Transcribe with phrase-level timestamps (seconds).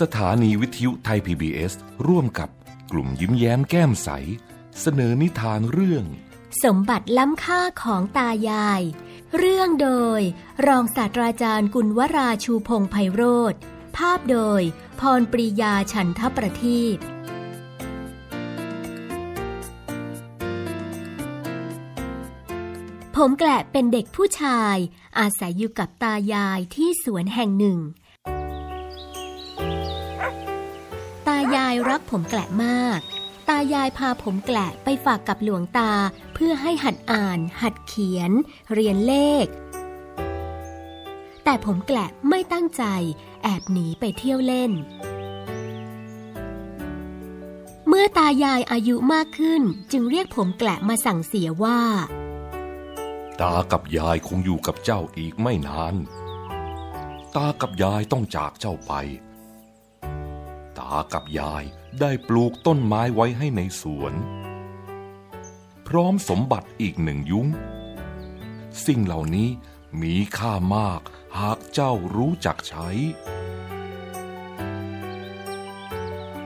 [0.00, 1.72] สถานีวิทยุไทย PBS
[2.06, 2.48] ร่วมกับ
[2.92, 4.08] กลุ่มยิ้มแย้มแก้มใส
[4.80, 6.04] เสนอนิทานเรื่อง
[6.64, 8.82] สมบัติล้ำค่าของตายาย
[9.38, 10.20] เรื่องโดย
[10.66, 13.22] รองศาสตราจารย์กุลวราชูพงไพโร
[13.52, 13.54] ธ
[13.96, 14.62] ภาพโดย
[15.00, 16.98] พรปรียาฉันทประทีป
[23.16, 24.76] ผมแกละเป็นเด็กผู้ชาย
[25.18, 33.00] อาศัยอยู่กับตายายที่สวนแห่งหนึ่งายายรักผมแกละมาก
[33.48, 35.92] ตายายพาผมแกละไปฝากกับหลวงตา
[36.34, 38.30] เพื่อให้หัดอ่าน หัดเขียน
[38.72, 39.46] เรียนเลข
[41.44, 42.84] แต่ผมแกละไม่ตั้งใจ
[43.42, 44.72] แอบหนีไปเที่ยวเล่น
[47.88, 49.62] เมื่อตายายอายุมากขึ้น
[49.92, 51.80] จึงเรียกผมแกละมาสั่งเสียว่า
[53.40, 55.94] ตากับยายคงอยู่กับเจ้าอีกไม่นาน
[57.36, 58.92] ตากับยายต้องจากเจ้าไป
[60.80, 61.64] ตากับยาย
[62.00, 64.14] ได้ปลูกต้นไม้ไว้ให้ในสวน
[65.88, 67.46] พร้อมสมบัติอีกหนึ่งยุ้ง
[68.86, 69.48] สิ่งเหล่านี้
[70.02, 71.00] มีค่ามาก
[71.38, 72.88] หากเจ้ารู้จักใช้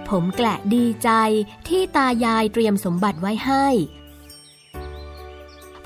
[0.09, 1.11] ผมแกละดีใจ
[1.69, 3.67] ที่ตายายเตรียมสมบัติไว้ให้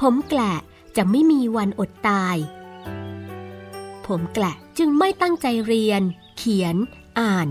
[0.01, 0.55] ผมแกละ
[0.97, 2.37] จะไม่มีวันอดตาย
[4.07, 6.03] ผมแกละจึงไม่ตั้งใจเรียน
[6.37, 6.77] เขียน
[7.19, 7.49] อ่าน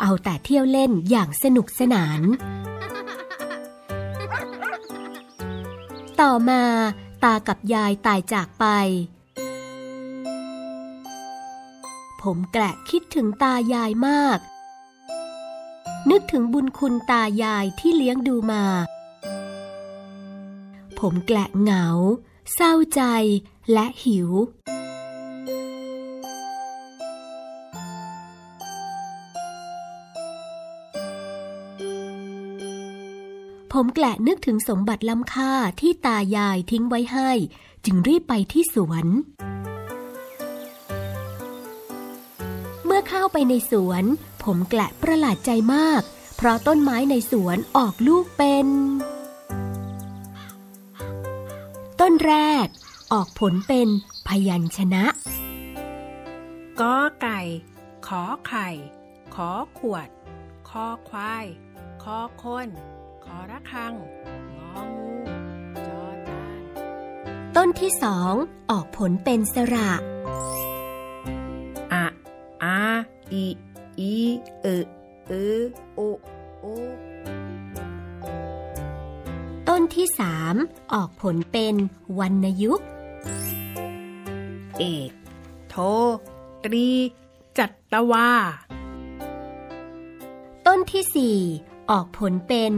[0.00, 2.20] เอาแต่เที่ยวเล่นอย่างสนุกสนาน
[6.20, 6.62] ต่อมา
[7.24, 8.64] ตากับยายตายจากไป
[12.22, 14.38] ผมแกละคิดถึงตายายมาก
[16.10, 18.64] นึกถึงบุญคุณตายายที่เลี้ยงดูมา
[20.98, 21.86] ผมแกละเหงา
[22.54, 23.02] เศร้าใจ
[23.72, 24.28] และหิว
[33.72, 37.30] ผมแกละนึกถึงสมบัติล้ำค่าที่ตายายทิ้งไว้ให้
[37.84, 39.06] จึงรีบไปที่สวน
[42.84, 44.04] เมื่อเข้าไปในสวน
[44.44, 46.02] ผมแกละประหลาดใจมาก
[46.36, 48.66] เพราะต้นไม้ในสวนออกลูกเป็น
[52.00, 52.66] ต้นแรก
[53.12, 53.88] ออกผลเป็น
[54.28, 55.04] พยัญชนะ
[56.80, 57.40] กอไก่
[58.06, 58.68] ขอไข่
[59.34, 60.08] ขอขวด
[60.68, 61.44] คอควาย
[62.02, 62.68] คอคน
[63.30, 63.94] อระฆัง
[64.58, 65.08] งองู
[65.86, 66.60] จอจาน
[67.56, 68.34] ต้นที่สอง
[68.70, 69.90] ออกผลเป็นสระ
[71.92, 72.04] อะ
[72.62, 72.78] อา
[73.32, 73.44] อี
[73.98, 74.14] อี
[74.62, 74.66] เอ
[75.26, 75.32] เอ
[75.94, 76.00] โอ
[76.58, 76.64] โอ
[79.68, 80.54] ต้นที่สาม
[80.92, 81.74] ออกผลเป็น
[82.18, 82.86] วรรณยุกต์
[84.78, 85.10] เอก
[85.68, 85.76] โท
[86.64, 86.90] ตรี
[87.58, 88.30] จัตวา
[90.66, 91.38] ต้นที่สี่
[91.90, 92.72] ออกผลเป็น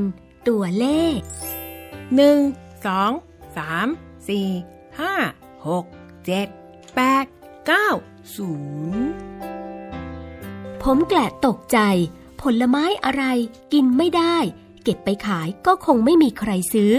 [0.49, 0.87] ตัวเล
[1.17, 1.19] ข
[2.15, 2.39] หนึ่ง
[2.87, 3.13] สอง
[3.57, 3.89] สาม
[4.29, 4.49] สี่
[5.01, 5.15] ห้า
[5.67, 5.85] หก
[6.27, 6.47] เจ็ด
[6.95, 7.27] แปด
[7.67, 7.89] เก้า
[8.35, 8.51] ศู
[8.95, 9.07] นย์
[10.83, 11.79] ผมแกละตกใจ
[12.41, 13.25] ผลไม้อะไร
[13.73, 14.37] กินไม่ได้
[14.83, 16.93] เก็บไปขายก็คงไม่มีใครซื้อ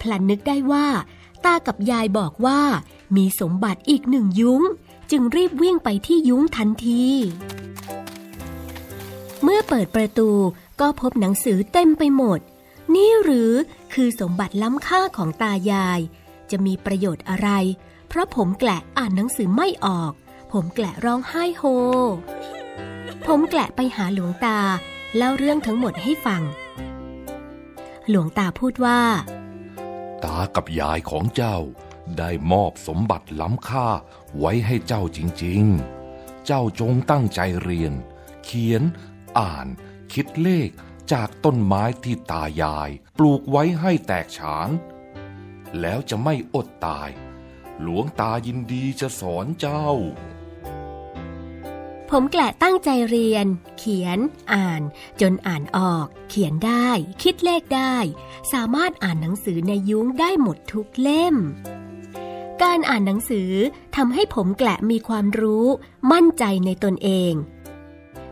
[0.00, 0.86] พลันนึกได้ว่า
[1.44, 2.60] ตากับยายบอกว่า
[3.16, 4.62] มีสมบัติอีกหนึ่งยุ้ง
[5.10, 7.04] จึงรีบวิ่งไปที่ยุ้งทันที
[9.42, 10.30] เมื่อเปิดประตู
[10.80, 12.40] ก็พบหนังสือเต็มไปหมด
[12.94, 13.52] นี่หรือ
[13.94, 16.00] คือสมบัติล้ำค่าของตายาย
[16.50, 17.50] จะมีประโยชน์อะไร
[18.08, 20.12] เพราะผมแกละอ่านหนังสือไม่ออก
[20.52, 21.62] ผมแกละร้องไห้โฮ
[23.26, 24.58] ผมแกละไปหาหลวงตา
[25.16, 26.42] เล่าเรื่องทั้งหมดให้ฟัง
[28.08, 29.00] หลวงตาพูดว่า
[30.24, 31.58] ตากับยายของเจ้า
[32.18, 33.88] ได้มอบสมบัติล้ำค่า
[34.38, 37.92] ไว้ให้เจ้าจริงๆ เจ้าจงตั้งใจเรียน
[38.44, 38.82] เขียน
[39.38, 39.66] อ่าน
[40.12, 40.70] คิดเลข
[41.12, 44.70] จากต้นไม้ที่ตายาย ปลูกไว้ให้แตกฉาน
[45.80, 47.08] แล้วจะไม่อดตาย
[47.80, 49.88] หลวงตายินดีจะสอนเจ้า
[52.10, 53.46] ผมแกละตั้งใจเรียน
[53.78, 54.18] เขียน
[54.52, 54.82] อ่าน
[55.20, 56.88] จนอ่านออก เขียนได้
[57.22, 57.96] คิดเลขได้
[58.52, 61.36] สามารถอ่านหนังสือในยุ้งได้หมดทุกเล่ม
[62.62, 63.52] การอ่านหนังสือ
[63.96, 65.66] ทำให้ผมแกละมีความรู้
[66.12, 67.32] มั่นใจในตนเอง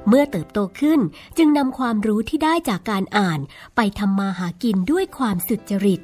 [0.08, 1.00] เมื่อเติบโตขึ้น
[1.38, 3.40] จึงนำความรู้ที่ได้จากการอ่าน
[3.76, 6.00] ไปทำมาหากินด้วยความสุจริต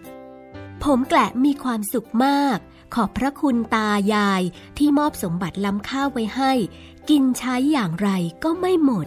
[0.82, 2.58] ผมแกละมีความสุขมาก
[2.94, 4.42] ขอบพระคุณตายาย
[4.78, 6.52] ที่มอบสมบัติล้ำค่าไว้ให้
[7.10, 8.10] กินใช้อย่างไร
[8.44, 9.06] ก็ไม่หมด